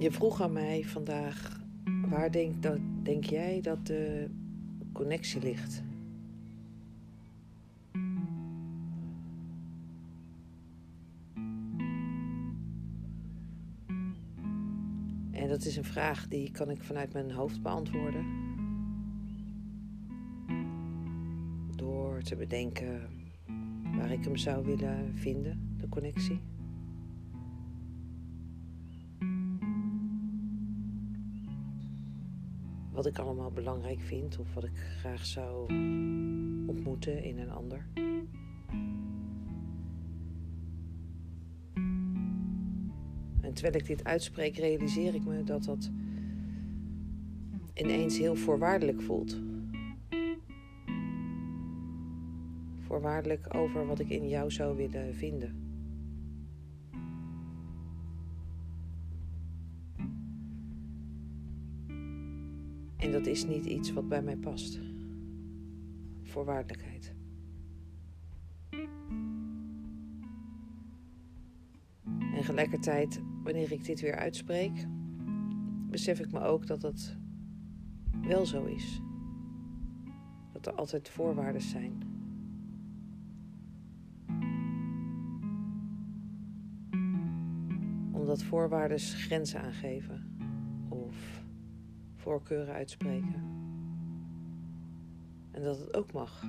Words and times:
Je 0.00 0.10
vroeg 0.10 0.42
aan 0.42 0.52
mij 0.52 0.84
vandaag, 0.84 1.60
waar 2.08 2.30
denk, 2.30 2.62
dat, 2.62 2.78
denk 3.02 3.24
jij 3.24 3.60
dat 3.60 3.86
de 3.86 4.30
connectie 4.92 5.40
ligt? 5.42 5.82
En 15.30 15.48
dat 15.48 15.64
is 15.64 15.76
een 15.76 15.84
vraag 15.84 16.28
die 16.28 16.50
kan 16.50 16.70
ik 16.70 16.82
vanuit 16.82 17.12
mijn 17.12 17.30
hoofd 17.30 17.62
beantwoorden. 17.62 18.24
Door 21.76 22.22
te 22.22 22.36
bedenken 22.36 23.10
waar 23.96 24.10
ik 24.10 24.24
hem 24.24 24.36
zou 24.36 24.64
willen 24.64 25.14
vinden, 25.14 25.74
de 25.76 25.88
connectie. 25.88 26.49
Wat 32.92 33.06
ik 33.06 33.18
allemaal 33.18 33.50
belangrijk 33.50 34.00
vind 34.00 34.38
of 34.38 34.54
wat 34.54 34.64
ik 34.64 34.76
graag 34.98 35.26
zou 35.26 35.72
ontmoeten 36.66 37.22
in 37.22 37.38
een 37.38 37.50
ander. 37.50 37.86
En 43.40 43.52
terwijl 43.52 43.74
ik 43.74 43.86
dit 43.86 44.04
uitspreek, 44.04 44.56
realiseer 44.56 45.14
ik 45.14 45.24
me 45.24 45.44
dat 45.44 45.64
dat 45.64 45.90
ineens 47.74 48.18
heel 48.18 48.36
voorwaardelijk 48.36 49.02
voelt. 49.02 49.40
Voorwaardelijk 52.78 53.54
over 53.54 53.86
wat 53.86 53.98
ik 53.98 54.08
in 54.08 54.28
jou 54.28 54.50
zou 54.50 54.76
willen 54.76 55.14
vinden. 55.14 55.69
En 63.00 63.12
dat 63.12 63.26
is 63.26 63.44
niet 63.44 63.64
iets 63.64 63.92
wat 63.92 64.08
bij 64.08 64.22
mij 64.22 64.36
past. 64.36 64.80
Voorwaardelijkheid. 66.22 67.14
En 72.20 72.36
tegelijkertijd, 72.36 73.20
wanneer 73.42 73.72
ik 73.72 73.84
dit 73.84 74.00
weer 74.00 74.16
uitspreek, 74.16 74.86
besef 75.90 76.20
ik 76.20 76.32
me 76.32 76.40
ook 76.40 76.66
dat 76.66 76.82
het 76.82 77.16
wel 78.22 78.46
zo 78.46 78.64
is. 78.64 79.00
Dat 80.52 80.66
er 80.66 80.72
altijd 80.72 81.08
voorwaarden 81.08 81.62
zijn. 81.62 82.02
Omdat 88.12 88.42
voorwaarden 88.42 88.98
grenzen 88.98 89.60
aangeven 89.62 90.36
of 90.88 91.39
voorkeuren 92.20 92.74
uitspreken. 92.74 93.34
En 95.50 95.62
dat 95.62 95.78
het 95.78 95.96
ook 95.96 96.12
mag. 96.12 96.42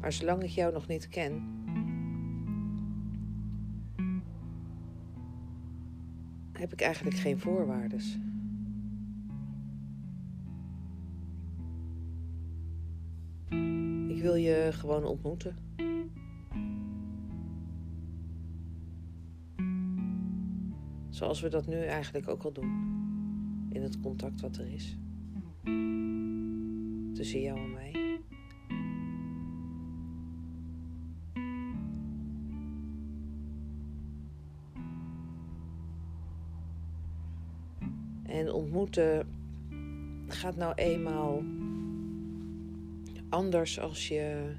Maar 0.00 0.12
zolang 0.12 0.42
ik 0.42 0.50
jou 0.50 0.72
nog 0.72 0.86
niet 0.86 1.08
ken, 1.08 1.54
heb 6.52 6.72
ik 6.72 6.80
eigenlijk 6.80 7.16
geen 7.16 7.38
voorwaardes. 7.38 8.18
Ik 14.16 14.22
wil 14.22 14.34
je 14.34 14.68
gewoon 14.72 15.04
ontmoeten. 15.04 15.56
Zoals 21.08 21.40
we 21.40 21.48
dat 21.48 21.66
nu 21.66 21.76
eigenlijk 21.76 22.28
ook 22.28 22.42
al 22.42 22.52
doen. 22.52 22.70
In 23.70 23.82
het 23.82 24.00
contact 24.00 24.40
wat 24.40 24.56
er 24.56 24.66
is. 24.72 24.96
Tussen 27.14 27.40
jou 27.40 27.58
en 27.58 27.72
mij. 27.72 28.20
En 38.22 38.52
ontmoeten 38.52 39.26
gaat 40.28 40.56
nou 40.56 40.74
eenmaal 40.74 41.42
anders 43.36 43.80
als 43.80 44.08
je 44.08 44.54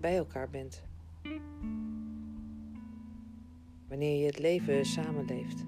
bij 0.00 0.16
elkaar 0.16 0.50
bent. 0.50 0.82
Wanneer 3.88 4.20
je 4.20 4.26
het 4.26 4.38
leven 4.38 4.84
samenleeft. 4.84 5.64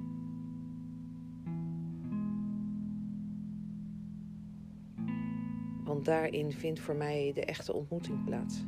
Want 5.84 6.04
daarin 6.04 6.52
vindt 6.52 6.80
voor 6.80 6.94
mij 6.96 7.32
de 7.34 7.44
echte 7.44 7.72
ontmoeting 7.72 8.24
plaats. 8.24 8.64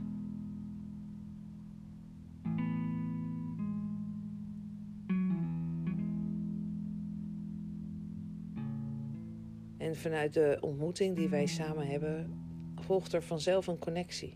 En 9.76 9.97
vanuit 9.97 10.34
de 10.34 10.58
ontmoeting 10.60 11.16
die 11.16 11.28
wij 11.28 11.47
samen 11.47 11.87
hebben, 11.87 12.50
volgt 12.91 13.12
er 13.12 13.23
vanzelf 13.23 13.67
een 13.67 13.78
connectie. 13.78 14.34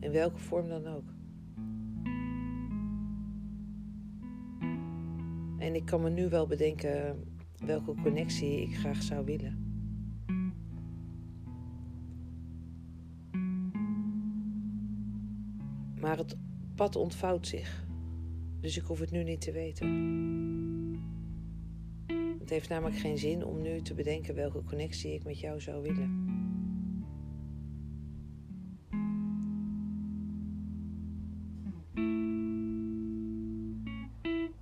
In 0.00 0.10
welke 0.10 0.38
vorm 0.38 0.68
dan 0.68 0.86
ook. 0.86 1.14
En 5.58 5.74
ik 5.74 5.84
kan 5.84 6.02
me 6.02 6.10
nu 6.10 6.28
wel 6.28 6.46
bedenken 6.46 7.24
welke 7.64 7.94
connectie 8.02 8.60
ik 8.60 8.76
graag 8.76 9.02
zou 9.02 9.24
willen. 9.24 9.84
Maar 16.00 16.16
het 16.16 16.36
pad 16.74 16.96
ontvouwt 16.96 17.46
zich. 17.46 17.86
Dus 18.60 18.76
ik 18.76 18.84
hoef 18.84 18.98
het 18.98 19.10
nu 19.10 19.24
niet 19.24 19.40
te 19.40 19.52
weten. 19.52 20.69
Het 22.50 22.58
heeft 22.58 22.70
namelijk 22.70 23.00
geen 23.00 23.18
zin 23.18 23.44
om 23.44 23.62
nu 23.62 23.82
te 23.82 23.94
bedenken 23.94 24.34
welke 24.34 24.64
connectie 24.64 25.14
ik 25.14 25.24
met 25.24 25.40
jou 25.40 25.60
zou 25.60 25.82
willen. 25.82 26.28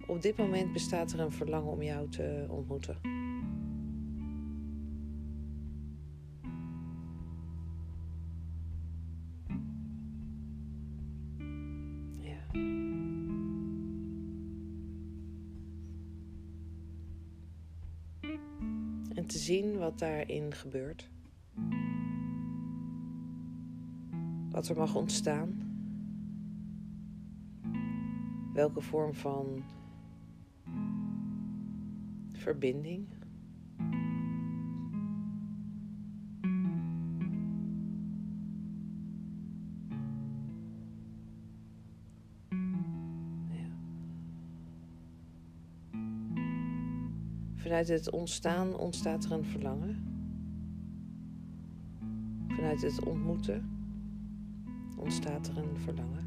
Op 0.06 0.22
dit 0.22 0.36
moment 0.36 0.72
bestaat 0.72 1.12
er 1.12 1.20
een 1.20 1.32
verlangen 1.32 1.70
om 1.70 1.82
jou 1.82 2.08
te 2.08 2.46
ontmoeten. 2.48 2.98
Ja. 12.20 12.97
Te 19.28 19.38
zien 19.38 19.78
wat 19.78 19.98
daarin 19.98 20.54
gebeurt. 20.54 21.10
Wat 24.50 24.68
er 24.68 24.76
mag 24.76 24.94
ontstaan. 24.94 25.66
Welke 28.52 28.80
vorm 28.80 29.14
van 29.14 29.64
verbinding. 32.32 33.17
Vanuit 47.58 47.88
het 47.88 48.10
ontstaan 48.10 48.76
ontstaat 48.76 49.24
er 49.24 49.32
een 49.32 49.44
verlangen. 49.44 50.02
Vanuit 52.48 52.82
het 52.82 53.04
ontmoeten 53.04 53.68
ontstaat 54.96 55.48
er 55.48 55.58
een 55.58 55.76
verlangen. 55.76 56.26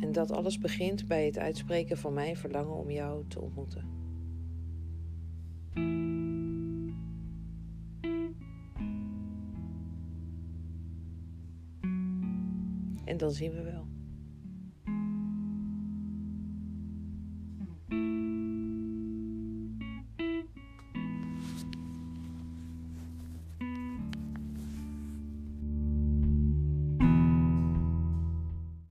En 0.00 0.12
dat 0.12 0.30
alles 0.30 0.58
begint 0.58 1.06
bij 1.06 1.26
het 1.26 1.38
uitspreken 1.38 1.98
van 1.98 2.12
mijn 2.12 2.36
verlangen 2.36 2.74
om 2.74 2.90
jou 2.90 3.24
te 3.28 3.40
ontmoeten. 3.40 3.97
En 13.08 13.16
dan 13.16 13.30
zien 13.30 13.52
we 13.52 13.62
wel. 13.62 13.97